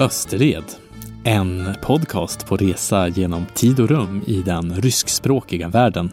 [0.00, 0.64] Österled.
[1.24, 6.10] En podcast på resa genom tid och rum i den ryskspråkiga världen.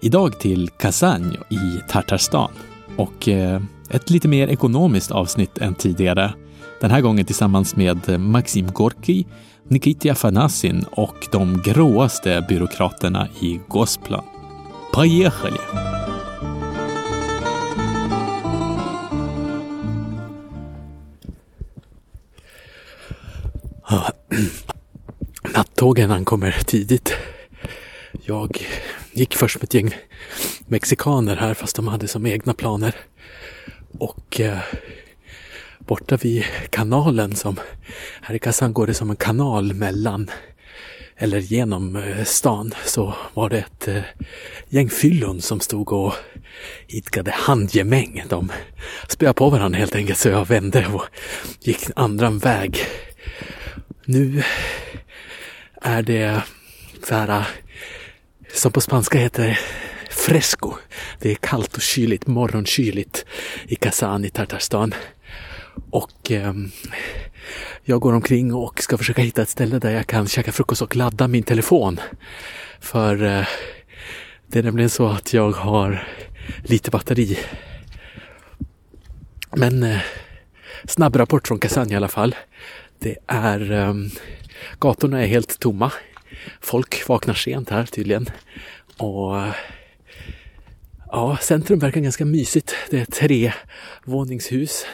[0.00, 2.50] Idag till Kazan i Tatarstan
[2.96, 6.34] och eh, ett lite mer ekonomiskt avsnitt än tidigare.
[6.80, 9.26] Den här gången tillsammans med Maxim Gorki,
[9.68, 14.24] Nikita Fanasin och de gråaste byråkraterna i Gosplan.
[14.92, 15.58] Поехали!
[25.53, 27.13] nattågen ankommer tidigt.
[28.25, 28.65] Jag
[29.11, 29.95] gick först med ett gäng
[30.65, 32.95] mexikaner här fast de hade som egna planer.
[33.99, 34.57] Och eh,
[35.79, 37.59] borta vid kanalen som
[38.21, 40.31] här i Kazan går det som en kanal mellan
[41.17, 44.01] eller genom eh, stan så var det ett eh,
[44.69, 46.13] gäng fyllon som stod och
[46.87, 48.23] idkade handgemäng.
[48.29, 48.51] De
[49.07, 51.03] spöade på varandra helt enkelt så jag vände och
[51.61, 52.87] gick andra väg
[54.07, 54.43] nu
[55.81, 56.43] är det
[57.03, 57.47] så här
[58.53, 59.59] som på spanska heter
[60.09, 60.73] fresco.
[61.19, 63.25] Det är kallt och kyligt, morgonkyligt
[63.67, 64.93] i Kazan i Tartarstan.
[65.89, 66.53] Och eh,
[67.83, 70.95] jag går omkring och ska försöka hitta ett ställe där jag kan käka frukost och
[70.95, 71.99] ladda min telefon.
[72.79, 73.47] För eh,
[74.47, 76.07] det är nämligen så att jag har
[76.63, 77.39] lite batteri.
[79.55, 79.99] Men eh,
[80.85, 82.35] snabb rapport från Kazan i alla fall.
[82.99, 84.09] Det är, um,
[84.79, 85.91] gatorna är helt tomma.
[86.61, 88.25] Folk vaknar sent här tydligen.
[88.97, 89.35] Och
[91.11, 92.75] ja, centrum verkar ganska mysigt.
[92.89, 93.53] Det är tre
[94.05, 94.85] våningshus.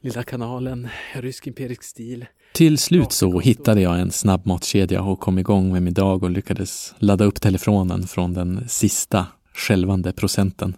[0.00, 2.26] Lilla kanalen, rysk imperisk stil.
[2.54, 6.94] Till slut så hittade jag en snabbmatskedja och kom igång med min dag och lyckades
[6.98, 10.76] ladda upp telefonen från den sista skälvande procenten.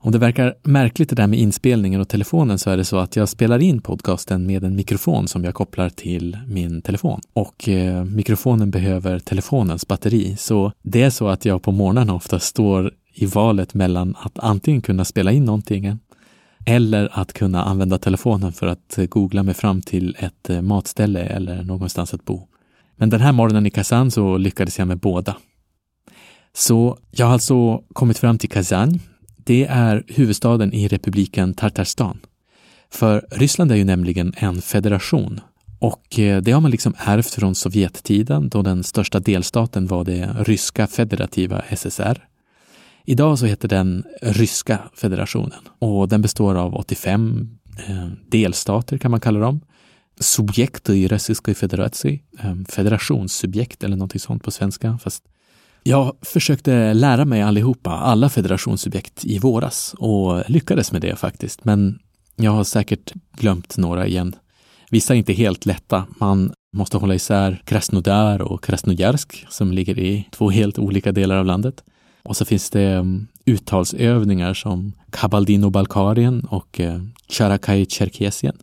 [0.00, 3.16] Om det verkar märkligt det där med inspelningen och telefonen så är det så att
[3.16, 7.20] jag spelar in podcasten med en mikrofon som jag kopplar till min telefon.
[7.32, 10.36] Och eh, mikrofonen behöver telefonens batteri.
[10.36, 14.82] Så det är så att jag på morgnarna ofta står i valet mellan att antingen
[14.82, 15.98] kunna spela in någonting
[16.66, 21.20] eller att kunna använda telefonen för att eh, googla mig fram till ett eh, matställe
[21.20, 22.48] eller någonstans att bo.
[22.96, 25.36] Men den här morgonen i Kazan så lyckades jag med båda.
[26.52, 29.00] Så jag har alltså kommit fram till Kazan
[29.48, 32.20] det är huvudstaden i republiken Tartarstan.
[32.90, 35.40] För Ryssland är ju nämligen en federation
[35.78, 40.36] och eh, det har man liksom ärvt från Sovjettiden då den största delstaten var det
[40.38, 42.24] ryska federativa SSR.
[43.04, 47.48] Idag så heter den Ryska federationen och den består av 85
[47.88, 49.60] eh, delstater kan man kalla dem.
[50.20, 55.22] Subjekt i Ryska federacji, eh, federationssubjekt eller någonting sånt på svenska, fast
[55.88, 61.64] jag försökte lära mig allihopa, alla federationssubjekt i våras och lyckades med det faktiskt.
[61.64, 61.98] Men
[62.36, 64.36] jag har säkert glömt några igen.
[64.90, 66.04] Vissa är inte helt lätta.
[66.18, 71.46] Man måste hålla isär Krasnodar och Krasnojarsk som ligger i två helt olika delar av
[71.46, 71.84] landet.
[72.22, 78.56] Och så finns det mm, uttalsövningar som Kabaldino-Balkarien och eh, Tjarakaj Tjerkesien.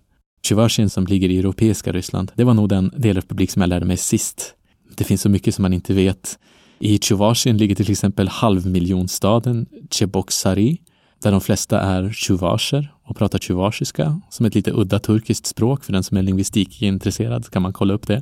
[0.47, 2.31] Tjevasjin som ligger i europeiska Ryssland.
[2.35, 4.53] Det var nog den delrepublik som jag lärde mig sist.
[4.95, 6.37] Det finns så mycket som man inte vet
[6.79, 10.77] i Tjuvasien ligger till exempel halvmiljonstaden Cheboksari,
[11.23, 15.83] där de flesta är tjuvaser och pratar tjuvasiska, som ett lite udda turkiskt språk.
[15.83, 18.21] För den som är lingvistikintresserad kan man kolla upp det.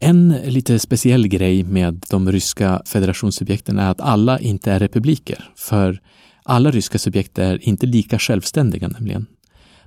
[0.00, 6.00] En lite speciell grej med de ryska federationssubjekten är att alla inte är republiker, för
[6.44, 9.26] alla ryska subjekt är inte lika självständiga nämligen.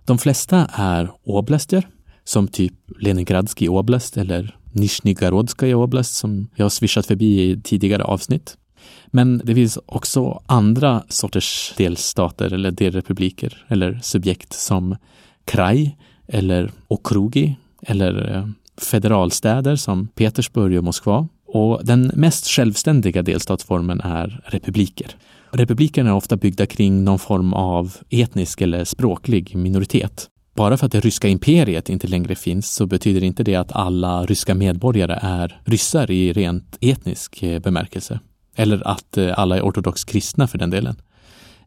[0.06, 1.88] De flesta är oblaster,
[2.24, 8.58] som typ Leningradski oblast eller Nizjnegorodskaja oblast som jag har swishat förbi i tidigare avsnitt.
[9.08, 14.96] Men det finns också andra sorters delstater eller delrepubliker eller subjekt som
[15.46, 15.98] kraj
[16.28, 18.48] eller okrugi eller eh,
[18.82, 21.28] federalstäder som Petersburg och Moskva.
[21.48, 25.16] Och den mest självständiga delstatsformen är republiker.
[25.52, 30.28] Republikerna är ofta byggda kring någon form av etnisk eller språklig minoritet.
[30.60, 34.26] Bara för att det ryska imperiet inte längre finns så betyder inte det att alla
[34.26, 38.20] ryska medborgare är ryssar i rent etnisk eh, bemärkelse.
[38.56, 40.96] Eller att eh, alla är ortodox kristna för den delen.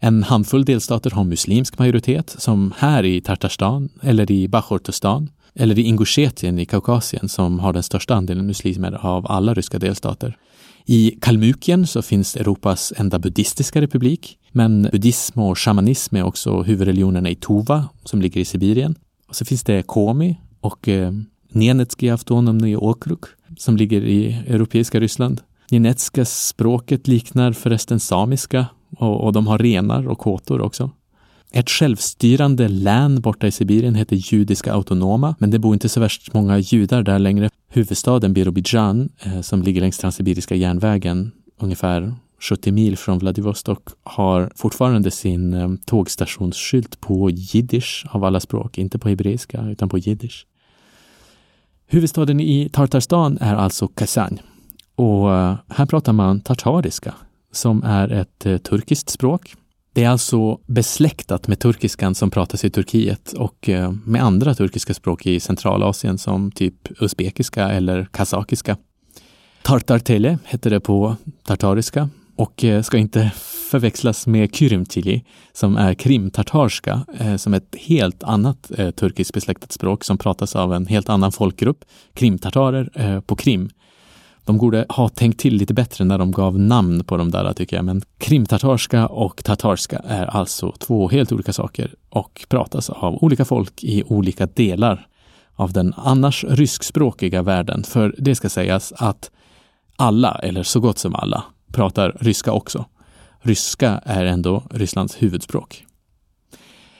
[0.01, 5.83] En handfull delstater har muslimsk majoritet, som här i Tartarstan eller i Bachortostan eller i
[5.83, 10.37] Ingusjetien i Kaukasien som har den största andelen muslimer av alla ryska delstater.
[10.87, 17.31] I Kalmykien så finns Europas enda buddhistiska republik, men buddhism och shamanism är också huvudreligionerna
[17.31, 18.95] i Tuva som ligger i Sibirien.
[19.29, 21.13] Och så finns det Komi och eh,
[21.53, 23.19] Nenetski autonomny okrug
[23.59, 25.41] som ligger i europeiska Ryssland.
[25.71, 28.67] Nenetska språket liknar förresten samiska
[28.99, 30.91] och, och de har renar och kåtor också.
[31.55, 36.35] Ett självstyrande län borta i Sibirien heter Judiska autonoma, men det bor inte så värst
[36.35, 37.51] många judar där längre.
[37.69, 45.11] Huvudstaden Birobidjan, eh, som ligger längs Transsibiriska järnvägen, ungefär 70 mil från Vladivostok, har fortfarande
[45.11, 50.47] sin eh, tågstationsskylt på jiddisch av alla språk, inte på hebreiska utan på jiddisch.
[51.87, 54.39] Huvudstaden i Tartarstan är alltså Kazan
[54.95, 57.15] och eh, här pratar man tartariska
[57.53, 59.55] som är ett eh, turkiskt språk.
[59.95, 63.71] Det är alltså besläktat med turkiskan som pratas i Turkiet och
[64.05, 68.77] med andra turkiska språk i Centralasien som typ uzbekiska eller kazakiska.
[69.63, 72.09] Tartartele heter det på tartariska
[72.43, 73.31] och eh, ska inte
[73.71, 79.73] förväxlas med kyrmtili som är krimtartarska eh, som är ett helt annat eh, turkiskt besläktat
[79.73, 81.85] språk som pratas av en helt annan folkgrupp,
[82.15, 83.71] krimtartarer på Krim
[84.45, 87.77] de borde ha tänkt till lite bättre när de gav namn på de där tycker
[87.77, 87.85] jag.
[87.85, 93.85] Men krimtartarska och tatarska är alltså två helt olika saker och pratas av olika folk
[93.85, 95.07] i olika delar
[95.55, 97.83] av den annars ryskspråkiga världen.
[97.83, 99.31] För det ska sägas att
[99.97, 102.85] alla, eller så gott som alla, pratar ryska också.
[103.41, 105.85] Ryska är ändå Rysslands huvudspråk.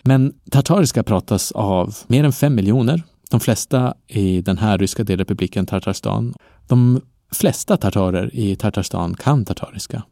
[0.03, 3.03] Men tartariska pratas av mer än fem miljoner.
[3.31, 6.35] De flesta i den här ryska delrepubliken Tartarstan.
[6.67, 7.01] De
[7.33, 10.03] flesta tartarer i Tartarstan kan tartariska.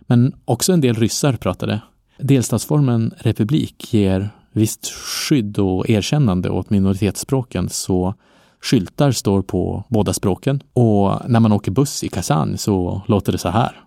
[0.00, 1.80] Men också en del ryssar pratade.
[2.18, 8.14] Delstatsformen republik ger visst skydd och erkännande åt minoritetsspråken så
[8.62, 13.38] skyltar står på båda språken och när man åker buss i Kazan så låter det
[13.38, 13.84] så här.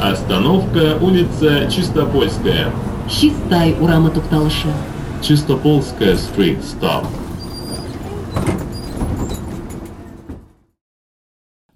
[0.00, 2.72] Остановка улица Чистопольская.
[3.08, 4.68] Чистай, Урама Тукталыша.
[5.22, 7.06] Чистопольская street stop.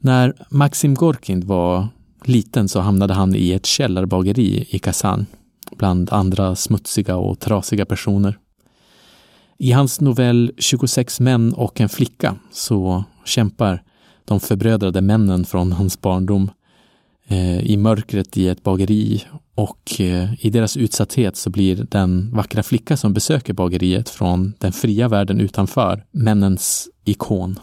[0.02, 1.88] När Maxim Gorkin var
[2.24, 5.26] liten så hamnade han i ett källarbageri i Kazan
[5.76, 8.38] bland andra smutsiga och trasiga personer.
[9.58, 13.82] I hans novell 26 män och en flicka så kämpar
[14.24, 16.50] de förbrödrade männen från hans barndom eh,
[17.27, 19.23] Eh, i mörkret i ett bageri
[19.55, 24.71] och eh, i deras utsatthet så blir den vackra flicka som besöker bageriet från den
[24.71, 27.59] fria världen utanför männens ikon.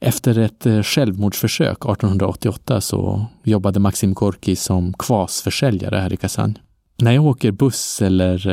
[0.00, 6.58] Efter ett eh, självmordsförsök 1888 så jobbade Maxim Gorki som kvasförsäljare här i Kazan.
[6.96, 8.48] När jag åker buss eller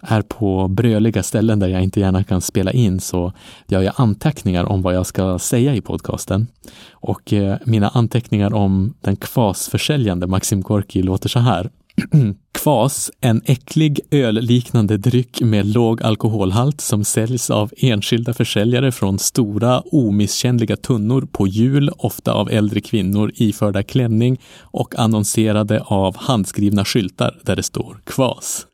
[0.00, 3.32] är på bröliga ställen där jag inte gärna kan spela in så
[3.66, 6.46] gör jag anteckningar om vad jag ska säga i podcasten.
[6.90, 11.70] Och eh, mina anteckningar om den kvasförsäljande Maxim Gorki låter så här.
[12.52, 19.80] Kvas, en äcklig ölliknande dryck med låg alkoholhalt som säljs av enskilda försäljare från stora
[19.80, 27.38] omisskännliga tunnor på hjul, ofta av äldre kvinnor iförda klänning och annonserade av handskrivna skyltar
[27.42, 28.66] där det står kvas.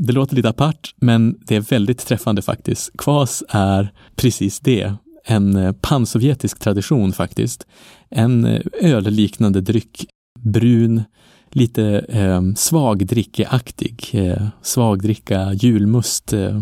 [0.00, 2.90] Det låter lite apart, men det är väldigt träffande faktiskt.
[2.98, 7.66] Kvas är precis det, en eh, pansovjetisk tradition faktiskt.
[8.10, 10.06] En eh, ölliknande dryck,
[10.40, 11.02] brun,
[11.50, 14.10] lite eh, svagdrickeaktig.
[14.12, 16.32] Eh, svagdricka, julmust.
[16.32, 16.60] Eh,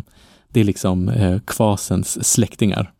[0.49, 2.93] det är liksom eh, kvasens släktingar.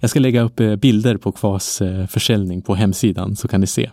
[0.00, 3.66] Jag ska lägga upp eh, bilder på kvas eh, försäljning på hemsidan så kan ni
[3.66, 3.90] se.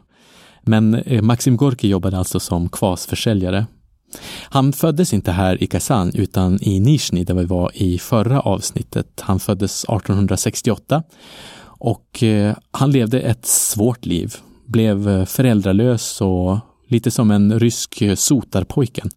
[0.64, 3.66] Men eh, Maxim Gorki jobbade alltså som kvasförsäljare.
[4.44, 9.22] Han föddes inte här i Kazan utan i Nizjnij där vi var i förra avsnittet.
[9.22, 11.04] Han föddes 1868
[11.64, 16.60] och eh, han levde ett svårt liv, blev eh, föräldralös och
[16.92, 19.10] Lite som en rysk eh, sotarpojken,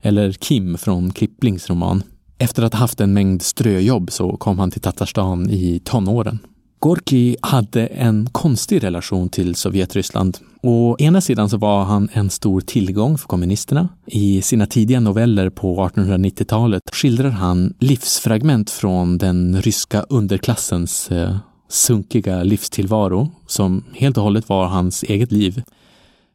[0.00, 2.02] eller Kim från Kiplings roman.
[2.38, 6.38] Efter att ha haft en mängd ströjobb så kom han till Tatarstan i tonåren.
[6.82, 10.38] Gorki hade en konstig relation till Sovjetryssland.
[10.62, 13.88] Å ena sidan så var han en stor tillgång för kommunisterna.
[14.06, 21.36] I sina tidiga noveller på 1890-talet skildrar han livsfragment från den ryska underklassens eh,
[21.68, 25.62] sunkiga livstillvaro som helt och hållet var hans eget liv.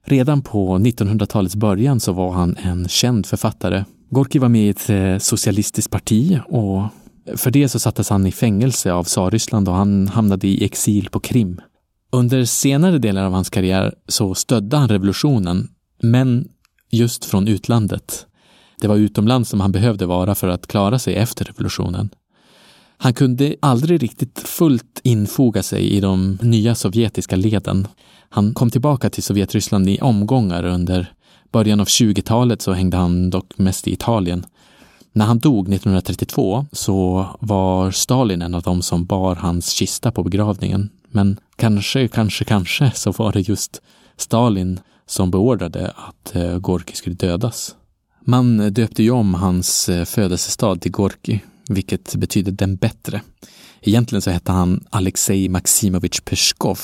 [0.06, 3.84] Redan på 1900-talets början så var han en känd författare.
[4.10, 6.84] Gorki var med i ett eh, socialistiskt parti och
[7.36, 11.20] för det så sattes han i fängelse av Tsarryssland och han hamnade i exil på
[11.20, 11.62] Krim.
[12.12, 15.70] Under senare delar av hans karriär så stödde han revolutionen,
[16.02, 16.48] men
[16.92, 18.26] just från utlandet.
[18.82, 22.10] Det var utomlands som han behövde vara för att klara sig efter revolutionen.
[22.98, 27.88] Han kunde aldrig riktigt fullt infoga sig i de nya sovjetiska leden.
[28.30, 31.12] Han kom tillbaka till Sovjetryssland i omgångar under
[31.52, 34.46] början av 20-talet så hängde han dock mest i Italien.
[35.18, 40.24] När han dog 1932 så var Stalin en av dem som bar hans kista på
[40.24, 40.90] begravningen.
[41.10, 43.82] Men kanske, kanske, kanske så var det just
[44.18, 47.76] Stalin som beordrade att eh, Gorki skulle dödas.
[48.26, 53.22] Man döpte ju om hans eh, födelsestad till Gorki, vilket betyder den bättre.
[53.82, 56.80] Egentligen så hette han Alexej Maximovich Peskov.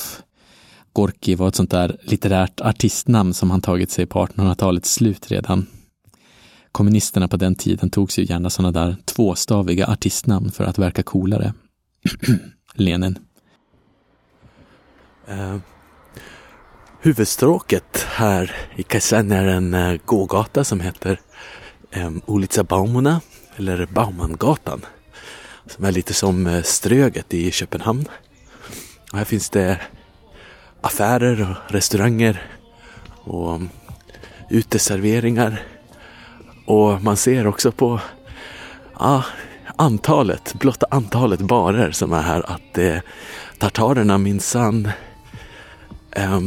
[0.92, 5.66] Gorki var ett sånt där litterärt artistnamn som han tagit sig på 1800-talets slut redan.
[6.74, 11.54] Kommunisterna på den tiden tog sig gärna sådana där tvåstaviga artistnamn för att verka coolare.
[12.74, 13.18] Lenin.
[15.30, 15.56] Uh,
[17.00, 21.20] huvudstråket här i Kazan är en uh, gågata som heter
[21.90, 23.20] ehm, um, Ulica Baumuna,
[23.56, 24.84] eller Baumangatan.
[25.66, 28.04] Som är lite som uh, Ströget i Köpenhamn.
[29.12, 29.80] Och här finns det
[30.80, 32.42] affärer och restauranger
[33.24, 33.68] och um,
[34.50, 35.73] uteserveringar.
[36.64, 38.00] Och man ser också på
[38.98, 39.24] ja,
[39.76, 42.98] antalet, blotta antalet barer som är här att eh,
[43.58, 44.88] tartarerna minsann
[46.10, 46.40] eh,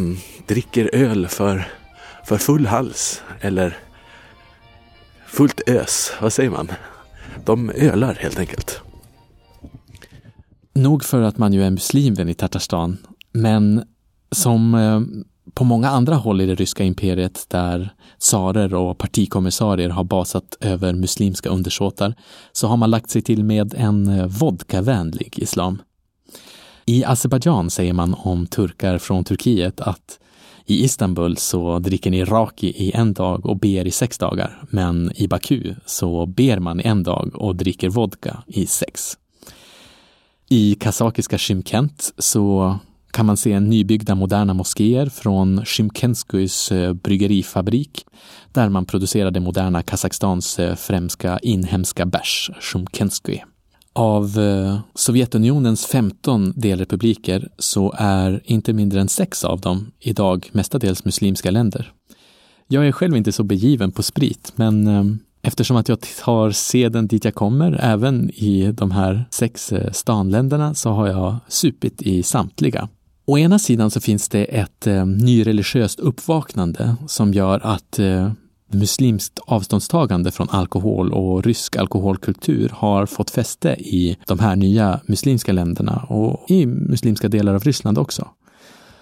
[0.48, 1.68] dricker öl för,
[2.26, 3.78] för full hals eller
[5.28, 6.72] fullt ös, vad säger man?
[7.46, 8.82] De ölar helt enkelt.
[10.74, 12.98] Nog för att man ju är muslim i Tatarstan,
[13.32, 13.84] men
[14.32, 15.02] som eh,
[15.54, 20.94] på många andra håll i det ryska imperiet där tsarer och partikommissarier har basat över
[20.94, 22.16] muslimska undersåtar
[22.52, 25.82] så har man lagt sig till med en eh, vodkavänlig islam.
[26.86, 30.20] I Azerbajdzjan säger man om turkar från Turkiet att
[30.66, 35.12] i Istanbul så dricker ni raki i en dag och ber i sex dagar, men
[35.16, 39.18] i Baku så ber man i en dag och dricker vodka i sex.
[40.50, 42.80] I kazakiska Shymkent så
[43.18, 48.06] kan man se nybyggda moderna moskéer från Shimkenskys eh, bryggerifabrik
[48.52, 53.40] där man producerade moderna Kazakstans eh, främsta inhemska bärs, Shymkensky.
[53.94, 61.06] Av eh, Sovjetunionens 15 delrepubliker så är inte mindre än sex av dem idag mestadels
[61.06, 61.92] muslimska länder.
[62.68, 67.26] Jag är själv inte så begiven på sprit, men eftersom att jag tar seden dit
[67.26, 72.90] jag kommer, även i de här sex stanländerna, så har jag supit i samtliga.
[73.30, 78.32] Å ena sidan så finns det ett eh, nyreligiöst uppvaknande som gör att eh,
[78.72, 85.52] muslimskt avståndstagande från alkohol och rysk alkoholkultur har fått fäste i de här nya muslimska
[85.52, 88.28] länderna och i muslimska delar av Ryssland också.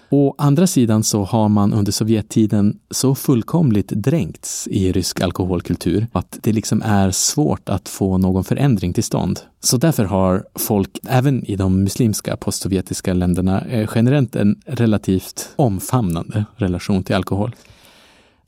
[0.10, 6.40] Å andra sidan så har man under Sovjettiden så fullkomligt dränkts i rysk alkoholkultur att
[6.42, 9.40] det liksom är svårt att få någon förändring till stånd.
[9.60, 16.46] Så därför har folk, även i de muslimska postsovjetiska länderna, eh, generellt en relativt omfamnande
[16.56, 17.56] relation till alkohol.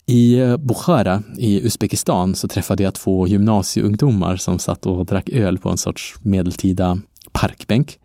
[0.06, 5.58] I eh, Bukhara i Uzbekistan så träffade jag två gymnasieungdomar som satt och drack öl
[5.58, 6.98] på en sorts medeltida
[7.32, 7.98] parkbänk.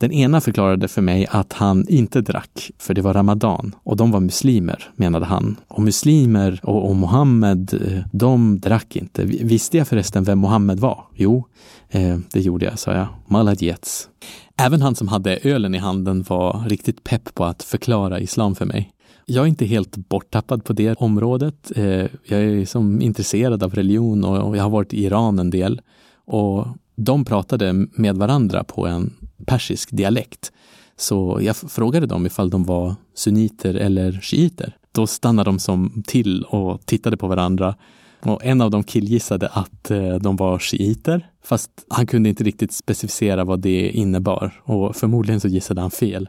[0.00, 4.10] Den ena förklarade för mig att han inte drack, för det var ramadan och de
[4.10, 5.56] var muslimer, menade han.
[5.68, 9.24] Och muslimer och, och Mohammed, eh, de drack inte.
[9.24, 11.04] Visste jag förresten vem Mohammed var?
[11.14, 11.44] Jo,
[11.88, 13.06] eh, det gjorde jag, sa jag.
[13.26, 14.08] Maladjets.
[14.56, 18.66] Även han som hade ölen i handen var riktigt pepp på att förklara islam för
[18.66, 18.90] mig.
[19.26, 21.72] Jag är inte helt borttappad på det området.
[21.76, 25.80] Eh, jag är som intresserad av religion och jag har varit i Iran en del.
[26.24, 26.66] Och
[26.96, 29.12] de pratade med varandra på en
[29.46, 30.52] persisk dialekt.
[30.96, 34.76] Så jag frågade dem ifall de var sunniter eller shiiter.
[34.92, 37.74] Då stannade de som till och tittade på varandra.
[38.22, 42.72] Och en av dem killgissade att eh, de var shiiter, fast han kunde inte riktigt
[42.72, 46.28] specificera vad det innebar och förmodligen så gissade han fel.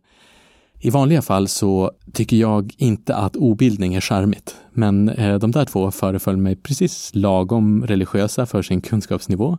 [0.79, 5.65] I vanliga fall så tycker jag inte att obildning är charmigt, men eh, de där
[5.65, 9.57] två föreföll mig precis lagom religiösa för sin kunskapsnivå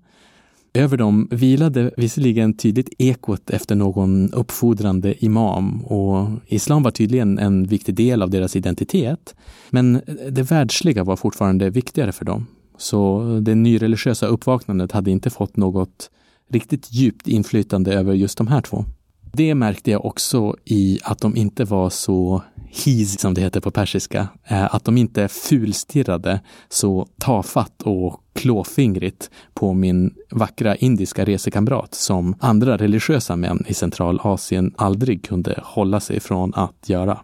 [0.74, 7.64] över dem vilade visserligen tydligt ekot efter någon uppfordrande imam och islam var tydligen en
[7.64, 9.34] viktig del av deras identitet.
[9.70, 10.00] Men
[10.30, 12.46] det världsliga var fortfarande viktigare för dem.
[12.76, 16.10] Så det nyreligiösa uppvaknandet hade inte fått något
[16.50, 18.84] riktigt djupt inflytande över just de här två.
[19.32, 23.70] Det märkte jag också i att de inte var så hiz, som det heter på
[23.70, 31.94] persiska, eh, att de inte fulstirrade så tafatt och klåfingrigt på min vackra indiska resekamrat
[31.94, 37.18] som andra religiösa män i Centralasien aldrig kunde hålla sig från att göra.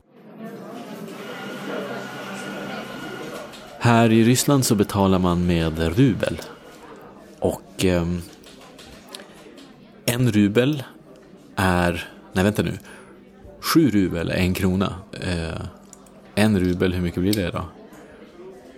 [3.79, 6.41] Här i Ryssland så betalar man med rubel.
[7.39, 8.07] Och eh,
[10.07, 10.83] en rubel
[11.57, 12.79] är, nej vänta nu,
[13.61, 14.95] sju rubel är en krona.
[15.21, 15.61] Eh,
[16.35, 17.65] en rubel, hur mycket blir det då?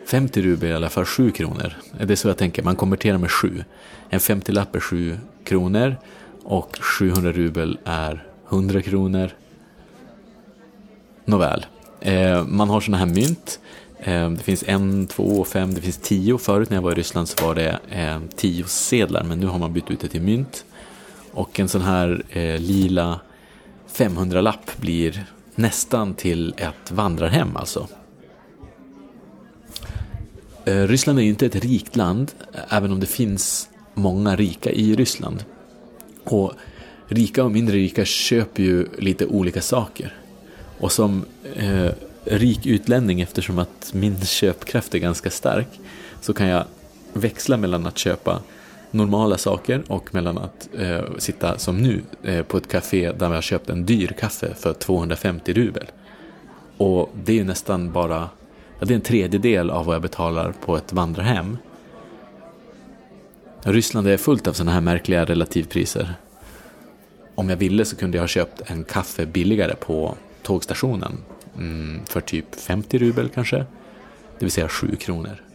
[0.07, 1.73] 50 rubel är i alla fall 7 kronor.
[1.99, 3.65] Eh, det är så jag tänker, man konverterar med 7.
[4.09, 5.97] En 50-lapp är 7 kronor
[6.43, 9.31] och 700 rubel är 100 kronor.
[11.25, 11.67] Nåväl,
[12.01, 13.61] Eh, man har sådana här mynt.
[13.99, 16.39] Eh, det finns en, två, fem, det finns tio.
[16.39, 19.59] Förut när jag var i Ryssland så var det eh, tio sedlar men nu har
[19.59, 20.65] man bytt ut det till mynt.
[21.33, 23.21] Och en sån här eh, lila
[23.93, 27.89] 500-lapp blir nästan till ett vandrarhem alltså.
[30.65, 32.33] Eh, Ryssland är inte ett rikt land,
[32.69, 35.45] även om det finns många rika i Ryssland.
[36.25, 36.53] Och
[37.07, 40.15] rika och mindre rika köper ju lite olika saker.
[40.79, 41.25] Och som
[41.57, 41.91] eh,
[42.25, 45.81] rik utlänning, eftersom att min köpkraft är ganska stark,
[46.21, 46.65] så kan jag
[47.13, 48.43] växla mellan att köpa
[48.91, 53.35] normala saker och mellan att eh, sitta som nu eh, på ett café där vi
[53.35, 55.87] har köpt en dyr kaffe för 250 rubel.
[56.77, 58.29] Och det är ju nästan bara,
[58.79, 61.59] ja, det är en tredjedel av vad jag betalar på ett vandrarhem.
[63.63, 66.15] Ryssland är fullt av sådana här märkliga relativpriser.
[67.35, 71.19] Om jag ville så kunde jag ha köpt en kaffe billigare på tågstationen
[71.57, 75.50] mm, för typ 50 rubel kanske, det vill säga 7 kronor.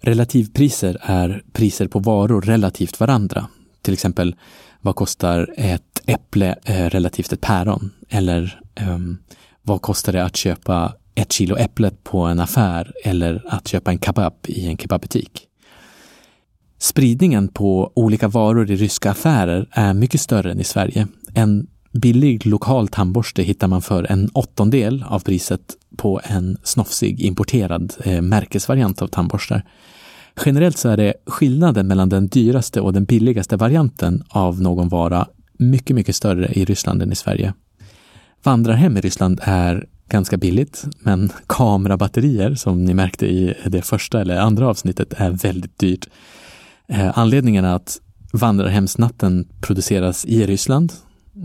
[0.00, 3.48] Relativpriser är priser på varor relativt varandra.
[3.82, 4.36] Till exempel,
[4.80, 7.90] vad kostar ett äpple eh, relativt ett päron?
[8.08, 8.98] Eller eh,
[9.62, 13.98] vad kostar det att köpa ett kilo äpplet på en affär eller att köpa en
[13.98, 15.44] kebab i en kebabbutik?
[16.78, 21.06] Spridningen på olika varor i ryska affärer är mycket större än i Sverige.
[21.34, 25.60] En billig lokal tandborste hittar man för en åttondel av priset
[25.96, 29.64] på en snofsig importerad eh, märkesvariant av tandborstar.
[30.44, 35.26] Generellt så är det skillnaden mellan den dyraste och den billigaste varianten av någon vara
[35.58, 37.54] mycket, mycket större i Ryssland än i Sverige.
[38.42, 44.36] Vandrarhem i Ryssland är ganska billigt, men kamerabatterier, som ni märkte i det första eller
[44.36, 46.08] andra avsnittet, är väldigt dyrt.
[46.88, 48.00] Eh, anledningen är att
[48.32, 50.92] vandrarhemsnatten produceras i Ryssland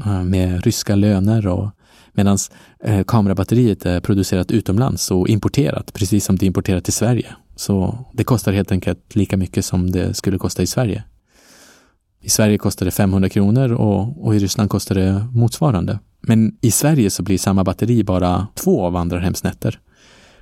[0.06, 1.70] Eh, med ryska löner och
[2.14, 2.38] medan
[2.84, 7.36] eh, kamerabatteriet är producerat utomlands och importerat, precis som det är importerat till Sverige.
[7.56, 11.04] Så det kostar helt enkelt lika mycket som det skulle kosta i Sverige.
[12.22, 16.00] I Sverige kostar det 500 kronor och, och i Ryssland kostar det motsvarande.
[16.22, 19.80] Men i Sverige så blir samma batteri bara två av vandrarhemsnätter.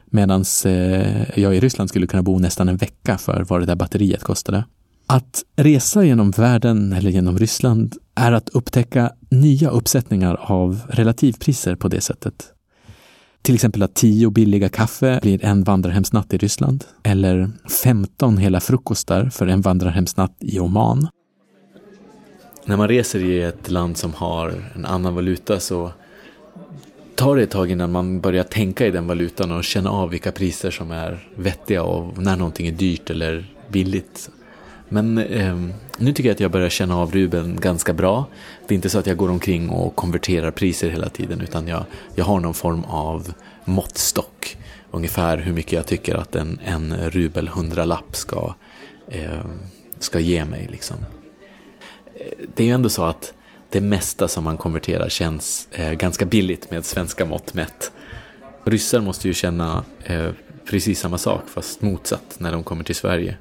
[0.06, 3.76] Medan eh, jag i Ryssland skulle kunna bo nästan en vecka för vad det där
[3.76, 4.64] batteriet kostade.
[5.08, 11.88] Att resa genom världen eller genom Ryssland är att upptäcka nya uppsättningar av relativpriser på
[11.88, 12.54] det sättet.
[13.42, 17.50] Till exempel att tio billiga kaffe blir en vandrarhemsnatt i Ryssland eller
[17.84, 21.08] 15 hela frukostar för en vandrarhemsnatt i Oman.
[22.66, 25.92] När man reser i ett land som har en annan valuta så
[27.16, 30.32] tar det ett tag innan man börjar tänka i den valutan och känna av vilka
[30.32, 34.30] priser som är vettiga och när någonting är dyrt eller billigt.
[34.94, 35.56] Men eh,
[35.98, 38.26] nu tycker jag att jag börjar känna av rubeln ganska bra.
[38.68, 41.86] Det är inte så att jag går omkring och konverterar priser hela tiden utan jag,
[42.16, 43.34] jag har någon form av
[43.66, 44.58] måttstock.
[44.92, 48.56] Ungefär hur mycket jag tycker att en, en rubel hundralapp ska,
[49.08, 49.46] eh,
[50.00, 50.68] ska ge mig.
[50.72, 50.98] Liksom.
[52.16, 53.34] Eh, det är ju ändå så att
[53.70, 57.92] det mesta som man konverterar känns eh, ganska billigt med svenska mått mätt.
[58.64, 60.30] Ryssar måste ju känna eh,
[60.66, 63.38] precis samma sak fast motsatt när de kommer till Sverige.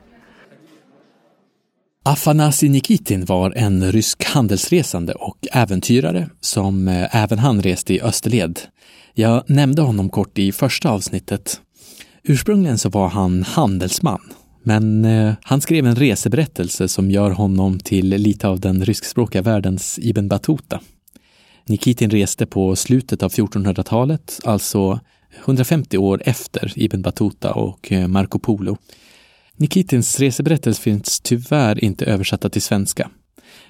[2.05, 8.61] Afanasij Nikitin var en rysk handelsresande och äventyrare som eh, även han reste i österled.
[9.15, 11.61] Jag nämnde honom kort i första avsnittet.
[12.23, 14.21] Ursprungligen så var han handelsman,
[14.63, 19.99] men eh, han skrev en reseberättelse som gör honom till lite av den ryskspråkiga världens
[20.03, 20.81] Ibn Battuta.
[21.67, 25.01] Nikitin reste på slutet av 1400-talet, alltså
[25.45, 28.77] 150 år efter Ibn Battuta och eh, Marco Polo.
[29.61, 33.11] Nikitins reseberättelse finns tyvärr inte översatta till svenska.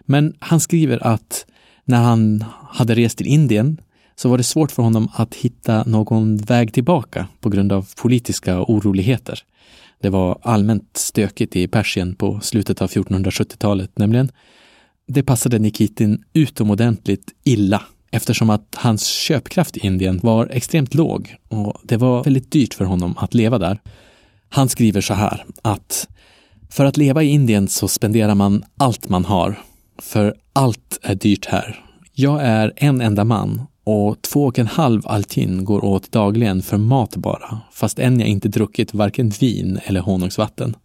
[0.00, 1.46] Men han skriver att
[1.84, 3.80] när han hade rest till Indien
[4.16, 8.60] så var det svårt för honom att hitta någon väg tillbaka på grund av politiska
[8.60, 9.42] oroligheter.
[10.00, 14.30] Det var allmänt stökigt i Persien på slutet av 1470-talet nämligen.
[15.06, 21.80] Det passade Nikitin utomordentligt illa eftersom att hans köpkraft i Indien var extremt låg och
[21.82, 23.80] det var väldigt dyrt för honom att leva där.
[24.52, 26.08] Han skriver så här att
[26.70, 29.58] för att leva i Indien så spenderar man allt man har.
[29.98, 31.84] För allt är dyrt här.
[32.12, 36.76] Jag är en enda man och två och en halv altin går åt dagligen för
[36.76, 40.76] mat bara, fast än jag inte druckit varken vin eller honungsvatten.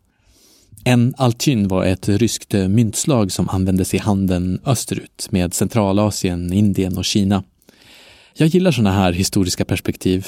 [0.83, 7.05] En altin var ett ryskt myntslag som användes i handeln österut med Centralasien, Indien och
[7.05, 7.43] Kina.
[8.33, 10.27] Jag gillar sådana här historiska perspektiv.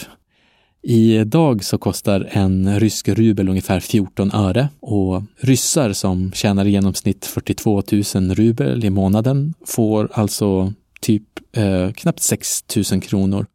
[0.83, 7.25] Idag så kostar en rysk rubel ungefär 14 öre och ryssar som tjänar i genomsnitt
[7.25, 7.83] 42
[8.15, 13.45] 000 rubel i månaden får alltså typ eh, knappt 6 000 kronor.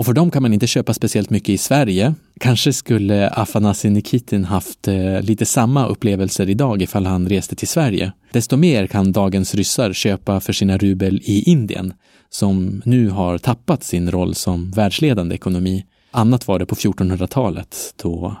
[0.00, 2.14] Och för dem kan man inte köpa speciellt mycket i Sverige.
[2.40, 8.12] Kanske skulle Afanasij Nikitin haft eh, lite samma upplevelser idag ifall han reste till Sverige.
[8.32, 11.92] Desto mer kan dagens ryssar köpa för sina rubel i Indien,
[12.30, 15.84] som nu har tappat sin roll som världsledande ekonomi.
[16.10, 18.36] Annat var det på 1400-talet, då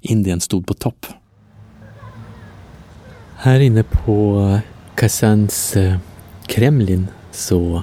[0.00, 1.06] Indien stod på topp.
[3.36, 4.58] Här inne på
[4.94, 5.96] Kazans eh,
[6.46, 7.82] Kremlin så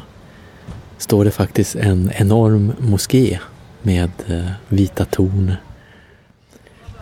[0.97, 3.39] står det faktiskt en enorm moské
[3.81, 5.53] med eh, vita torn.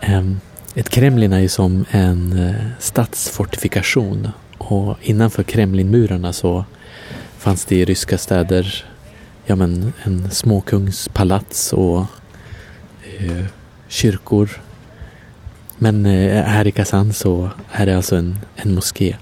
[0.00, 0.40] Ehm,
[0.74, 6.64] ett Kremlin är ju som en eh, stadsfortifikation och innanför Kremlinmurarna så
[7.38, 8.84] fanns det i ryska städer
[9.46, 12.06] ja, men en småkungspalats och
[13.20, 13.44] eh,
[13.88, 14.50] kyrkor.
[15.78, 19.16] Men eh, här i Kazan så är det alltså en, en moské.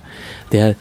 [0.50, 0.74] Det är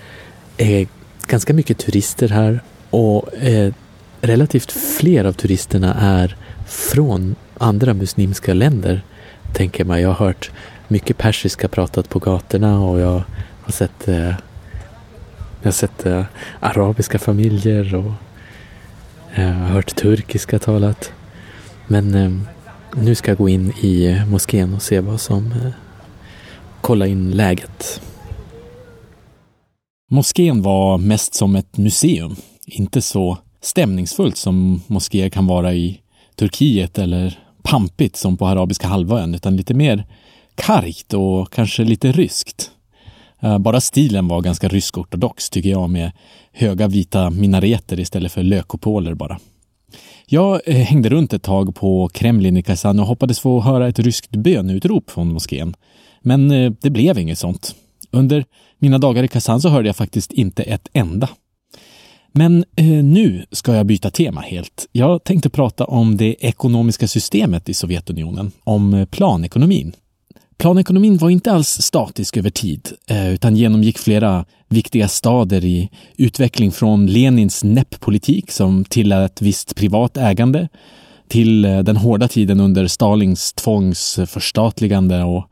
[0.57, 0.87] eh,
[1.27, 3.73] ganska mycket turister här och eh,
[4.21, 6.35] relativt fler av turisterna är
[6.67, 9.01] från andra muslimska länder,
[9.53, 10.01] tänker man.
[10.01, 10.51] Jag har hört
[10.87, 13.23] mycket persiska pratat på gatorna och jag
[13.61, 14.33] har sett, eh,
[15.61, 16.23] jag har sett eh,
[16.59, 18.11] arabiska familjer och
[19.33, 21.11] eh, hört turkiska talat.
[21.87, 22.31] Men eh,
[22.95, 25.51] nu ska jag gå in i moskén och se vad som...
[25.51, 25.71] Eh,
[26.81, 28.01] kolla in läget.
[30.11, 36.01] Moskén var mest som ett museum, inte så stämningsfullt som moskéer kan vara i
[36.35, 40.05] Turkiet eller pampigt som på Arabiska halvön, utan lite mer
[40.55, 42.71] kargt och kanske lite ryskt.
[43.39, 46.11] Eh, bara stilen var ganska rysk-ortodox tycker jag med
[46.51, 49.39] höga vita minareter istället för lökopoler bara.
[50.29, 53.99] Jag eh, hängde runt ett tag på Kremlin i Kazan och hoppades få höra ett
[53.99, 55.75] ryskt bönutrop från moskén.
[56.21, 57.75] Men eh, det blev inget sånt.
[58.11, 58.45] Under
[58.79, 61.29] mina dagar i Kazan så hörde jag faktiskt inte ett enda.
[62.31, 64.87] Men eh, nu ska jag byta tema helt.
[64.91, 69.93] Jag tänkte prata om det ekonomiska systemet i Sovjetunionen, om eh, planekonomin.
[70.57, 76.71] Planekonomin var inte alls statisk över tid, eh, utan genomgick flera viktiga stader i utveckling
[76.71, 80.67] från Lenins NEP-politik som tillät visst privat ägande
[81.27, 85.49] till eh, den hårda tiden under Stalins tvångsförstatligande och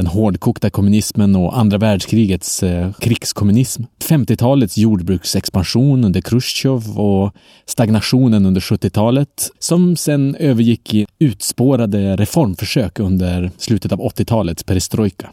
[0.00, 3.82] den hårdkokta kommunismen och andra världskrigets eh, krigskommunism.
[4.04, 7.34] 50-talets jordbruksexpansion under Khrushchev och
[7.66, 15.30] stagnationen under 70-talet som sen övergick i utspårade reformförsök under slutet av 80-talets perestrojka.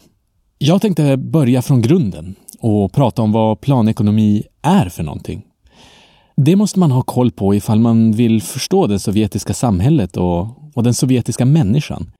[0.58, 5.42] Jag tänkte börja från grunden och prata om vad planekonomi är för någonting.
[6.36, 10.82] Det måste man ha koll på ifall man vill förstå det sovjetiska samhället och, och
[10.82, 12.10] den sovjetiska människan.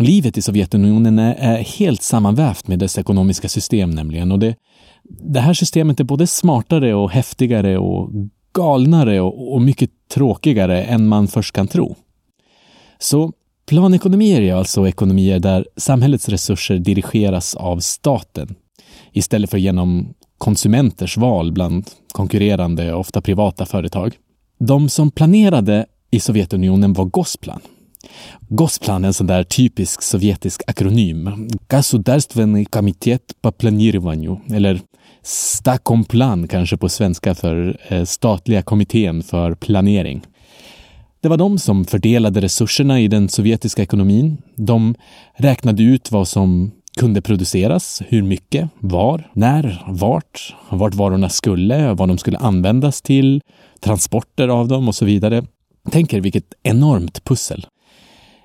[0.00, 4.32] Livet i Sovjetunionen är, helt sammanvävt med dess ekonomiska system nämligen.
[4.32, 4.54] Och det,
[5.04, 8.10] det här systemet är både smartare och häftigare och
[8.52, 11.96] galnare och, och mycket tråkigare än man först kan tro.
[12.98, 13.32] Så
[13.66, 18.54] planekonomier är alltså ekonomier där samhällets resurser dirigeras av staten
[19.12, 24.16] istället för genom konsumenters val bland konkurrerande, ofta privata företag.
[24.58, 27.60] De som planerade i Sovjetunionen var Gosplan
[28.49, 31.49] Gosplan är en sån där typisk sovjetisk akronym.
[31.67, 34.81] Государственный комитет по планированию, eller
[35.23, 40.21] Stakomplan kanske på svenska för eh, statliga kommittén för planering.
[41.21, 44.37] Det var de som fördelade resurserna i den sovjetiska ekonomin.
[44.55, 44.95] De
[45.33, 52.07] räknade ut vad som kunde produceras, hur mycket, var, när, vart, vart varorna skulle, vad
[52.07, 53.41] de skulle användas till,
[53.79, 55.43] transporter av dem och så vidare.
[55.91, 57.65] Tänk er vilket enormt pussel.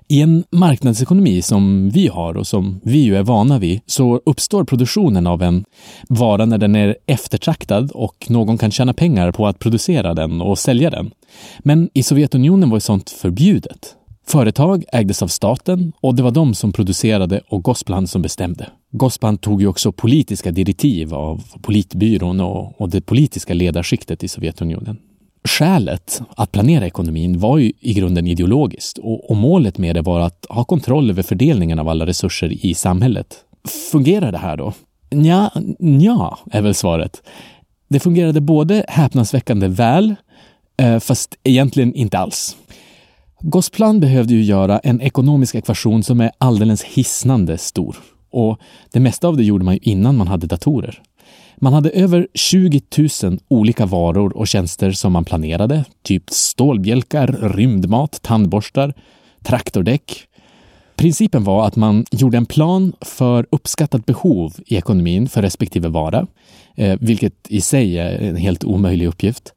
[0.08, 4.64] I en marknadsekonomi som vi har och som vi ju är vana vid så uppstår
[4.64, 5.64] produktionen av en
[6.08, 10.58] vara när den är eftertraktad och någon kan tjäna pengar på att producera den och
[10.58, 11.10] sälja den.
[11.58, 13.96] Men i Sovjetunionen var sånt förbjudet.
[14.26, 18.68] Företag ägdes av staten och det var de som producerade och Gosplan som bestämde.
[18.90, 24.98] Gosplan tog ju också politiska direktiv av politbyrån och, och det politiska ledarskiktet i Sovjetunionen.
[25.46, 30.20] Skälet att planera ekonomin var ju i grunden ideologiskt och, och målet med det var
[30.20, 33.36] att ha kontroll över fördelningen av alla resurser i samhället.
[33.92, 34.72] Fungerar det här då?
[35.10, 35.50] Ja,
[36.00, 37.22] ja, är väl svaret.
[37.88, 40.14] Det fungerade både häpnadsväckande väl,
[40.76, 42.56] eh, fast egentligen inte alls.
[43.40, 47.96] Gosplan behövde ju göra en ekonomisk ekvation som är alldeles hisnande stor.
[48.30, 48.58] Och
[48.92, 51.02] det mesta av det gjorde man ju innan man hade datorer.
[51.60, 52.80] Man hade över 20
[53.22, 58.94] 000 olika varor och tjänster som man planerade, typ stålbjälkar, rymdmat, tandborstar,
[59.42, 60.26] traktordäck.
[60.96, 66.26] Principen var att man gjorde en plan för uppskattat behov i ekonomin för respektive vara,
[66.74, 69.52] eh, vilket i sig är en helt omöjlig uppgift.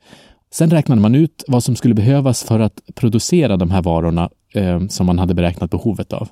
[0.51, 4.87] Sen räknade man ut vad som skulle behövas för att producera de här varorna eh,
[4.87, 6.29] som man hade beräknat behovet av.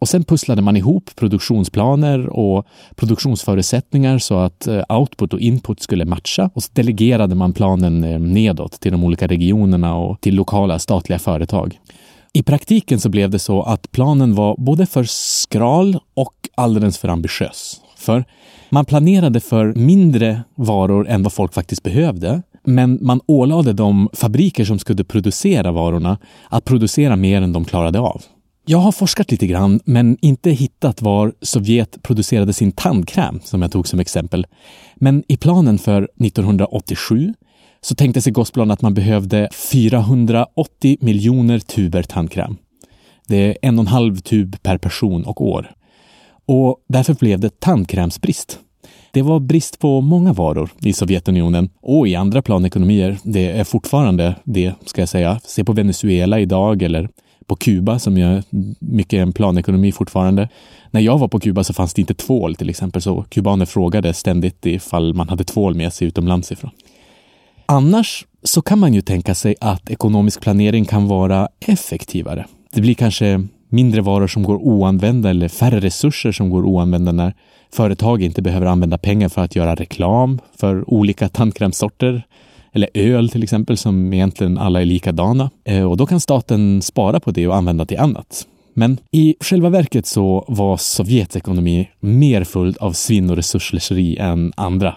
[0.00, 6.04] Och sen pusslade man ihop produktionsplaner och produktionsförutsättningar så att eh, output och input skulle
[6.04, 10.78] matcha och så delegerade man planen eh, nedåt till de olika regionerna och till lokala
[10.78, 11.78] statliga företag.
[12.32, 17.08] I praktiken så blev det så att planen var både för skral och alldeles för
[17.08, 17.80] ambitiös.
[17.96, 18.24] För
[18.70, 22.42] man planerade för mindre varor än vad folk faktiskt behövde.
[22.64, 28.00] Men man ålade de fabriker som skulle producera varorna att producera mer än de klarade
[28.00, 28.22] av.
[28.66, 33.72] Jag har forskat lite grann, men inte hittat var Sovjet producerade sin tandkräm, som jag
[33.72, 34.46] tog som exempel.
[34.94, 37.34] Men i planen för 1987
[37.80, 42.56] så tänkte sig Gosplan att man behövde 480 miljoner tuber tandkräm.
[43.28, 45.70] Det är en och en halv tub per person och år.
[46.46, 48.58] Och därför blev det tandkrämsbrist.
[49.12, 53.18] Det var brist på många varor i Sovjetunionen och i andra planekonomier.
[53.22, 55.40] Det är fortfarande det, ska jag säga.
[55.44, 57.08] Se på Venezuela idag eller
[57.50, 58.42] på Kuba som är
[58.78, 60.48] mycket en planekonomi fortfarande.
[60.90, 64.14] När jag var på Kuba så fanns det inte tvål till exempel, så kubaner frågade
[64.14, 66.70] ständigt ifall man hade tvål med sig utomlands ifrån.
[67.66, 72.46] Annars så kan man ju tänka sig att ekonomisk planering kan vara effektivare.
[72.72, 77.34] Det blir kanske mindre varor som går oanvända eller färre resurser som går oanvända när
[77.72, 82.22] företag inte behöver använda pengar för att göra reklam för olika tandkrämsorter
[82.72, 85.50] eller öl till exempel som egentligen alla är likadana.
[85.64, 88.46] Eh, och då kan staten spara på det och använda till annat.
[88.74, 94.52] Men i själva verket så var Sovjets ekonomi mer full av svinn och resursslöseri än
[94.56, 94.94] andra.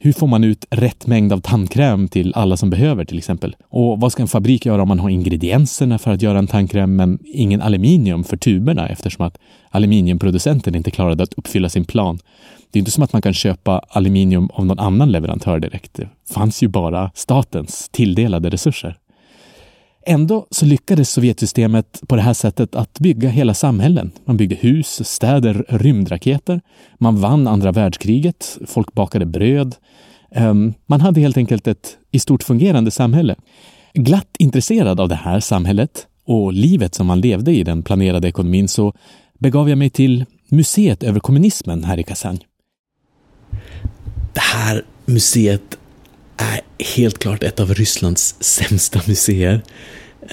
[0.00, 3.56] Hur får man ut rätt mängd av tandkräm till alla som behöver till exempel?
[3.68, 6.96] Och vad ska en fabrik göra om man har ingredienserna för att göra en tandkräm
[6.96, 9.38] men ingen aluminium för tuberna eftersom att
[9.70, 12.18] aluminiumproducenten inte klarade att uppfylla sin plan?
[12.70, 15.94] Det är inte som att man kan köpa aluminium av någon annan leverantör direkt.
[15.94, 18.98] Det fanns ju bara statens tilldelade resurser.
[20.06, 24.10] Ändå så lyckades Sovjetsystemet på det här sättet att bygga hela samhällen.
[24.24, 26.60] Man byggde hus, städer, rymdraketer.
[26.98, 28.58] Man vann andra världskriget.
[28.66, 29.74] Folk bakade bröd.
[30.30, 33.34] Ehm, man hade helt enkelt ett i stort fungerande samhälle.
[33.94, 38.68] Glatt intresserad av det här samhället och livet som man levde i den planerade ekonomin
[38.68, 38.92] så
[39.38, 42.38] begav jag mig till museet över kommunismen här i Kazan.
[44.38, 45.78] Det här museet
[46.36, 46.60] är
[46.96, 49.62] helt klart ett av Rysslands sämsta museer.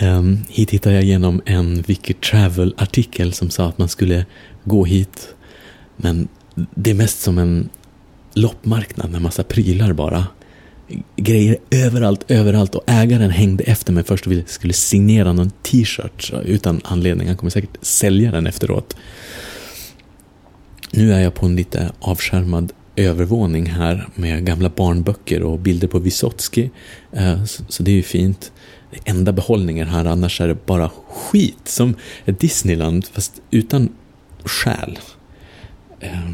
[0.01, 4.25] Um, hit hittade jag genom en Wiki Travel-artikel som sa att man skulle
[4.63, 5.27] gå hit.
[5.97, 6.27] Men
[6.75, 7.69] det är mest som en
[8.33, 10.27] loppmarknad med massa prylar bara.
[11.15, 16.81] Grejer överallt, överallt och ägaren hängde efter mig först och skulle signera någon t-shirt utan
[16.83, 17.27] anledning.
[17.27, 18.95] Han kommer säkert sälja den efteråt.
[20.91, 25.99] Nu är jag på en lite avskärmad övervåning här med gamla barnböcker och bilder på
[25.99, 26.69] Vysotsky.
[27.11, 28.51] Eh, så det är ju fint.
[29.05, 31.61] Enda behållningen här, annars är det bara skit.
[31.63, 33.89] Som Disneyland, fast utan
[34.43, 34.99] själ.
[35.99, 36.29] Eh,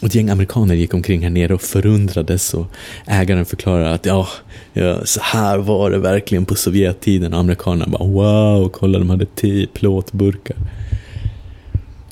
[0.00, 2.66] och ett gäng amerikaner gick omkring här nere och förundrades och
[3.06, 4.28] ägaren förklarade att ja,
[4.72, 7.34] ja så här var det verkligen på Sovjettiden.
[7.34, 10.56] Och amerikanerna bara wow, kolla de hade tio plåtburkar.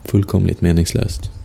[0.05, 1.38] Fullkomligt meningslöst.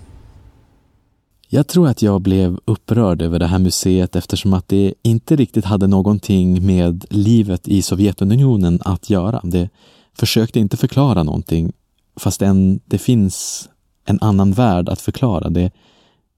[1.53, 5.65] Jag tror att jag blev upprörd över det här museet eftersom att det inte riktigt
[5.65, 9.41] hade någonting med livet i Sovjetunionen att göra.
[9.43, 9.69] Det
[10.17, 11.71] försökte inte förklara någonting
[12.19, 13.69] fastän det finns
[14.05, 15.49] en annan värld att förklara.
[15.49, 15.71] Det,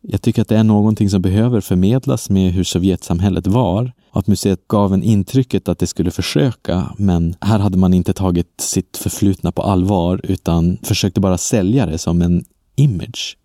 [0.02, 4.28] jag tycker att det är någonting som behöver förmedlas med hur Sovjetsamhället var och att
[4.28, 8.98] museet gav en intrycket att det skulle försöka men här hade man inte tagit sitt
[8.98, 13.38] förflutna på allvar utan försökte bara sälja det som en image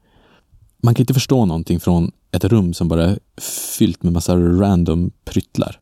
[0.81, 3.19] man kan inte förstå någonting från ett rum som bara är
[3.79, 5.81] fyllt med massa random pryttlar.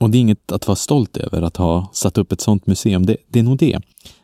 [0.00, 3.06] Och det är inget att vara stolt över att ha satt upp ett sånt museum.
[3.06, 3.80] Det, det är nog det.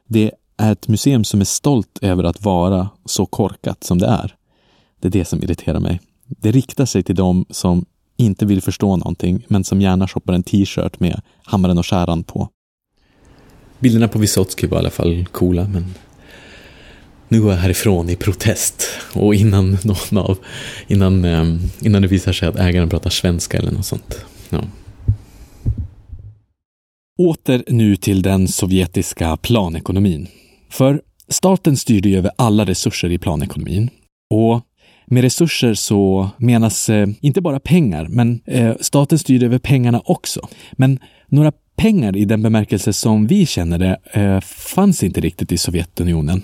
[0.09, 4.35] Det är ett museum som är stolt över att vara så korkat som det är.
[5.01, 6.01] Det är det som irriterar mig.
[6.27, 7.85] Det riktar sig till dem som
[8.17, 12.49] inte vill förstå någonting, men som gärna shoppar en t-shirt med hammaren och skäran på.
[13.79, 15.95] Bilderna på Vysotsky var i alla fall coola, men
[17.29, 18.89] nu går jag härifrån i protest.
[19.13, 20.39] Och innan någon av,
[20.87, 24.25] innan, ehm, innan det visar sig att ägaren pratar svenska eller något sånt.
[24.51, 24.65] Ja.
[27.19, 30.29] Åter nu till den sovjetiska planekonomin.
[30.71, 33.91] För staten styrde över alla resurser i planekonomin.
[34.31, 34.63] Och
[35.07, 40.49] med resurser så menas eh, inte bara pengar, men eh, staten styrde över pengarna också.
[40.73, 45.59] Men några pengar i den bemärkelse som vi känner det eh, fanns inte riktigt i
[45.59, 46.43] Sovjetunionen.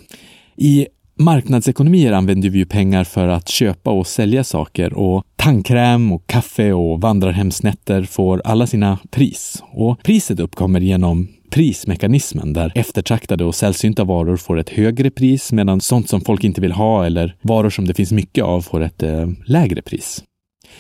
[0.57, 0.87] I
[1.19, 6.73] marknadsekonomier använder vi ju pengar för att köpa och sälja saker och tandkräm och kaffe
[6.73, 9.63] och vandrarhemsnätter får alla sina pris.
[9.73, 15.81] Och priset uppkommer genom prismekanismen där eftertraktade och sällsynta varor får ett högre pris medan
[15.81, 19.03] sånt som folk inte vill ha eller varor som det finns mycket av får ett
[19.03, 20.25] eh, lägre pris.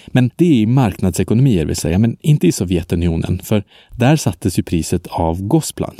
[0.06, 4.62] Men det är i marknadsekonomier vill säga, men inte i Sovjetunionen, för där sattes ju
[4.62, 5.94] priset av Gosplan.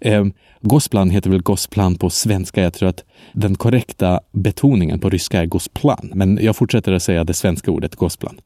[0.00, 0.24] Eh,
[0.60, 2.62] Gosplan heter väl Gosplan på svenska.
[2.62, 7.24] Jag tror att den korrekta betoningen på ryska är Gosplan, men jag fortsätter att säga
[7.24, 8.40] det svenska ordet Gosplan.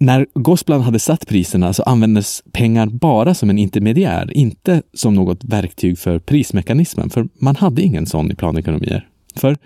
[0.00, 5.44] När Gosplan hade satt priserna så användes pengar bara som en intermediär, inte som något
[5.44, 9.08] verktyg för prismekanismen, för man hade ingen sån i planekonomier.
[9.36, 9.56] För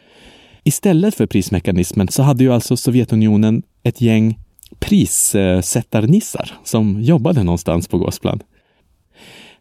[0.64, 4.38] istället för prismekanismen så hade ju alltså Sovjetunionen ett gäng
[4.79, 8.40] prissättarnissar som jobbade någonstans på Gosplan.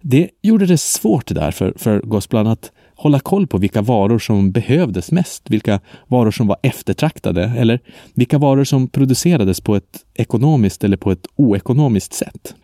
[0.01, 5.11] Det gjorde det svårt där för Gosplan att hålla koll på vilka varor som behövdes
[5.11, 7.79] mest, vilka varor som var eftertraktade eller
[8.13, 12.55] vilka varor som producerades på ett ekonomiskt eller på ett oekonomiskt sätt.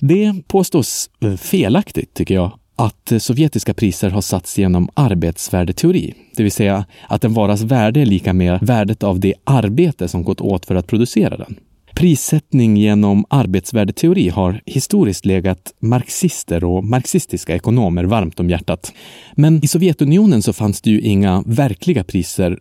[0.00, 6.42] Det påstås eh, felaktigt, tycker jag, att eh, sovjetiska priser har satts genom arbetsvärdeteori, det
[6.42, 10.40] vill säga att en varas värde är lika med värdet av det arbete som gått
[10.40, 11.56] åt för att producera den.
[12.00, 18.92] Prissättning genom arbetsvärdeteori har historiskt legat marxister och marxistiska ekonomer varmt om hjärtat.
[19.34, 22.58] Men i Sovjetunionen så fanns det ju inga verkliga priser.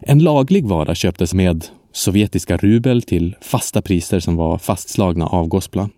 [0.00, 5.90] En laglig vara köptes med sovjetiska rubel till fasta priser som var fastslagna av Gospla.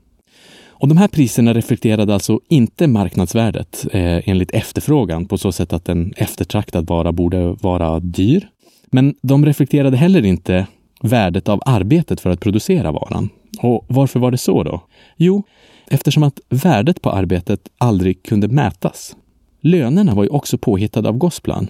[0.69, 5.89] Och de här priserna reflekterade alltså inte marknadsvärdet eh, enligt efterfrågan på så sätt att
[5.89, 8.49] en eftertraktad vara borde vara dyr.
[8.91, 10.67] Men de reflekterade heller inte
[11.01, 13.29] värdet av arbetet för att producera varan.
[13.59, 14.83] Och varför var det så då?
[15.17, 15.43] Jo,
[15.91, 19.17] eftersom att värdet på arbetet aldrig kunde mätas.
[19.61, 21.69] Lönerna var ju också påhittade av Gosplan.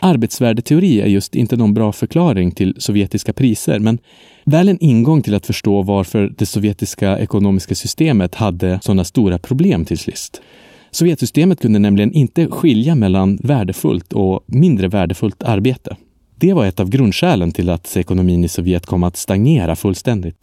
[0.00, 3.98] Arbetsvärdeteori är just inte någon bra förklaring till sovjetiska priser, men
[4.44, 9.84] väl en ingång till att förstå varför det sovjetiska ekonomiska systemet hade sådana stora problem
[9.84, 10.42] till sist.
[10.90, 15.96] Sovjetsystemet kunde nämligen inte skilja mellan värdefullt och mindre värdefullt arbete.
[16.40, 20.36] Det var ett av grundskälen till att ekonomin i Sovjet kom att stagnera fullständigt.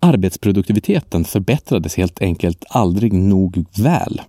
[0.00, 4.20] Arbetsproduktiviteten förbättrades helt enkelt aldrig nog väl.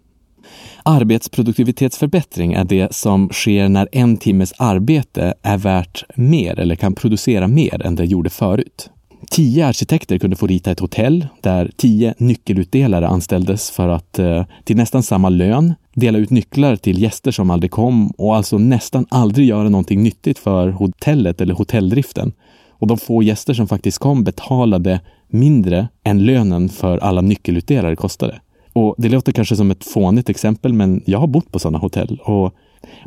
[0.84, 7.48] Arbetsproduktivitetsförbättring är det som sker när en timmes arbete är värt mer eller kan producera
[7.48, 8.90] mer än det gjorde förut.
[9.27, 14.77] Tio arkitekter kunde få rita ett hotell där tio nyckelutdelare anställdes för att eh, till
[14.77, 19.47] nästan samma lön dela ut nycklar till gäster som aldrig kom och alltså nästan aldrig
[19.47, 22.32] göra någonting nyttigt för hotellet eller hotelldriften.
[22.69, 28.39] Och de få gäster som faktiskt kom betalade mindre än lönen för alla nyckelutdelare kostade.
[28.73, 32.21] Och det låter kanske som ett fånigt exempel, men jag har bott på sådana hotell
[32.23, 32.53] och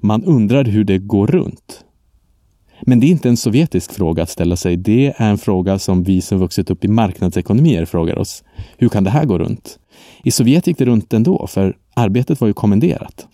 [0.03, 1.85] man undrar hur det går runt.
[2.87, 4.77] Men det är inte en sovjetisk fråga att ställa sig.
[4.77, 8.45] Det är en fråga som vi som vuxit upp i marknadsekonomier frågar oss.
[8.79, 9.79] Hur kan det här gå runt?
[10.25, 13.27] I Sovjet gick det runt ändå, för arbetet var ju kommenderat.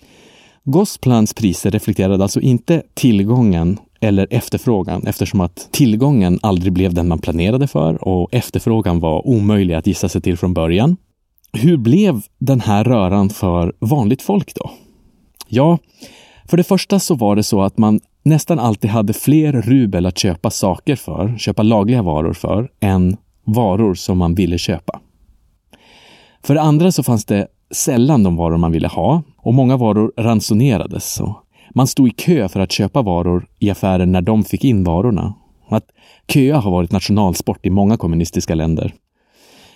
[0.65, 7.19] Gosplans priser reflekterade alltså inte tillgången eller efterfrågan eftersom att tillgången aldrig blev den man
[7.19, 10.97] planerade för och efterfrågan var omöjlig att gissa sig till från början.
[11.53, 14.71] Hur blev den här röran för vanligt folk då?
[15.49, 15.79] Ja,
[16.45, 20.19] för det första så var det så att man nästan alltid hade fler rubel att
[20.19, 25.01] köpa saker för, köpa lagliga varor för, än varor som man ville köpa.
[26.43, 30.13] För det andra så fanns det sällan de varor man ville ha och många varor
[30.17, 31.21] ransonerades.
[31.75, 35.35] man stod i kö för att köpa varor i affären när de fick in varorna.
[35.69, 35.85] Att
[36.29, 38.95] köa har varit nationalsport i många kommunistiska länder.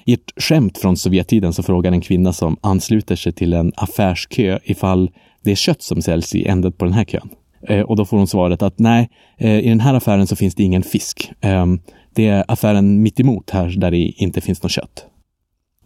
[0.05, 4.59] I ett skämt från Sovjettiden så frågar en kvinna som ansluter sig till en affärskö
[4.65, 5.11] ifall
[5.43, 7.29] det är kött som säljs i änden på den här kön.
[7.69, 10.55] Eh, och då får hon svaret att nej, eh, i den här affären så finns
[10.55, 11.33] det ingen fisk.
[11.41, 11.67] Eh,
[12.15, 15.07] det är affären mitt emot här där det inte finns något kött.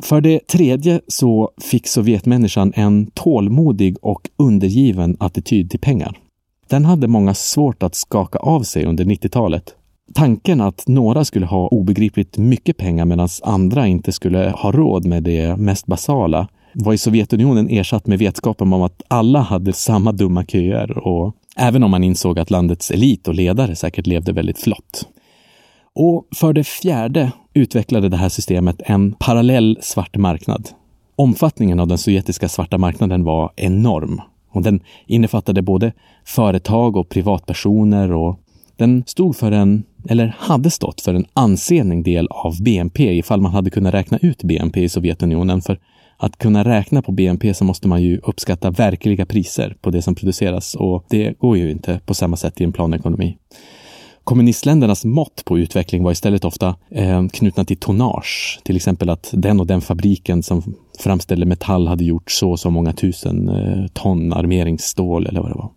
[0.02, 6.18] För det tredje så fick Sovjetmänniskan en tålmodig och undergiven attityd till pengar.
[6.68, 9.74] Den hade många svårt att skaka av sig under 90-talet.
[10.14, 15.22] Tanken att några skulle ha obegripligt mycket pengar medan andra inte skulle ha råd med
[15.22, 20.44] det mest basala var i Sovjetunionen ersatt med vetskapen om att alla hade samma dumma
[20.44, 25.08] köer och även om man insåg att landets elit och ledare säkert levde väldigt flott.
[25.94, 30.68] Och för det fjärde utvecklade det här systemet en parallell svart marknad.
[31.16, 35.92] Omfattningen av den sovjetiska svarta marknaden var enorm och den innefattade både
[36.24, 38.40] företag och privatpersoner och
[38.76, 43.52] den stod för en, eller hade stått för en ansenlig del av BNP ifall man
[43.52, 45.62] hade kunnat räkna ut BNP i Sovjetunionen.
[45.62, 45.78] För
[46.16, 50.14] att kunna räkna på BNP så måste man ju uppskatta verkliga priser på det som
[50.14, 53.38] produceras och det går ju inte på samma sätt i en planekonomi.
[54.24, 58.60] kommunistländernas mått på utveckling var istället ofta eh, knutna till tonnage.
[58.64, 62.70] Till exempel att den och den fabriken som framställde metall hade gjort så och så
[62.70, 65.70] många tusen eh, ton armeringsstål eller vad det var.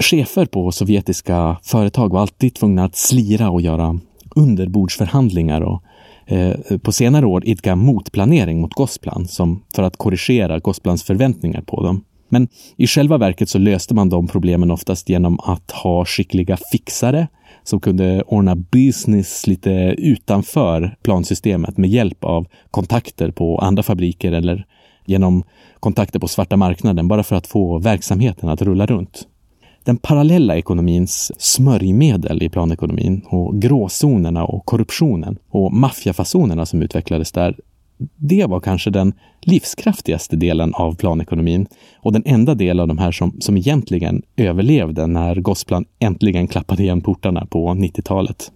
[0.00, 3.98] Chefer på sovjetiska företag var alltid tvungna att slira och göra
[4.36, 5.82] underbordsförhandlingar och
[6.26, 11.82] Eh, på senare år idka motplanering mot Gosplan som för att korrigera Gosplans förväntningar på
[11.82, 12.04] dem.
[12.28, 17.28] Men i själva verket så löste man de problemen oftast genom att ha skickliga fixare
[17.62, 24.66] som kunde ordna business lite utanför plansystemet med hjälp av kontakter på andra fabriker eller
[25.04, 25.44] genom
[25.80, 29.26] kontakter på svarta marknaden bara för att få verksamheten att rulla runt.
[29.86, 37.56] Den parallella ekonomins smörjmedel i planekonomin och gråzonerna och korruptionen och maffiafasonerna som utvecklades där
[38.16, 41.66] det var kanske den livskraftigaste delen av planekonomin
[41.96, 46.82] och den enda del av de här som, som egentligen överlevde när Gosplan äntligen klappade
[46.82, 48.52] igen portarna på 90-talet.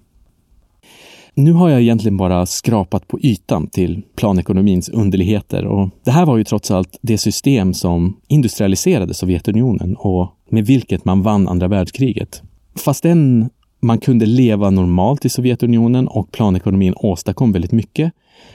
[1.34, 6.36] Nu har jag egentligen bara skrapat på ytan till planekonomins underligheter och det här var
[6.36, 12.42] ju trots allt det system som industrialiserade Sovjetunionen och med vilket man vann andra världskriget.
[12.76, 18.12] Fastän man kunde leva normalt i Sovjetunionen och planekonomin åstadkom väldigt mycket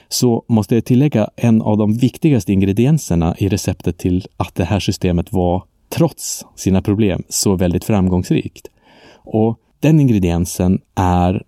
[0.08, 4.80] så måste jag tillägga en av de viktigaste ingredienserna i receptet till att det här
[4.80, 8.68] systemet var, trots sina problem, så väldigt framgångsrikt.
[9.14, 11.42] Och den ingrediensen är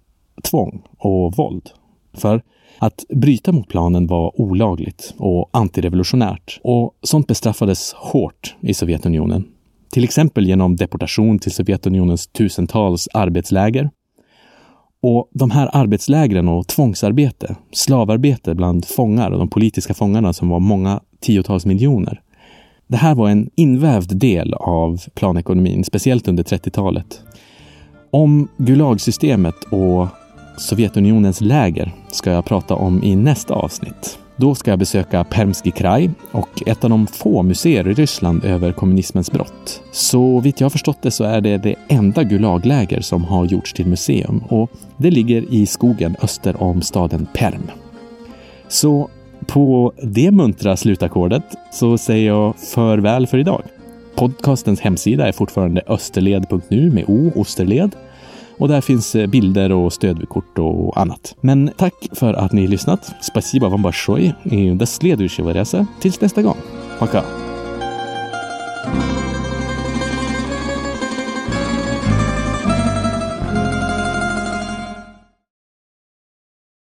[0.51, 1.71] tvång och våld.
[2.15, 2.43] För
[2.79, 9.45] att bryta mot planen var olagligt och antirevolutionärt och sånt bestraffades hårt i Sovjetunionen.
[9.91, 13.91] Till exempel genom deportation till Sovjetunionens tusentals arbetsläger
[15.03, 20.61] och de här arbetslägren och tvångsarbete, slavarbete bland fångar och de politiska fångarna som var
[20.61, 22.21] många tiotals miljoner.
[22.87, 27.21] Det här var en invävd del av planekonomin, speciellt under 30-talet.
[28.11, 30.07] Om Gulagsystemet och
[30.59, 34.19] Sovjetunionens läger ska jag prata om i nästa avsnitt.
[34.41, 38.73] Då ska jag besöka Permski kraj och ett av de få museer i Ryssland över
[38.73, 39.83] kommunismens brott.
[39.93, 43.73] Så vitt jag har förstått det så är det det enda Gulagläger som har gjorts
[43.73, 47.71] till museum och det ligger i skogen öster om staden Perm.
[48.69, 49.11] Så
[49.47, 53.63] på det muntra slutackordet så säger jag farväl för idag.
[54.15, 57.97] Podcastens hemsida är fortfarande österled.nu med O, Osterled.
[58.58, 61.36] Och där finns eh, bilder och stödkort och annat.
[61.42, 63.16] Men tack för att ni lyssnat.
[63.22, 64.36] Спасибо вам большое.
[64.44, 65.88] И до следующего раза.
[66.02, 66.58] Tills nästa gång.
[67.00, 67.24] Пока.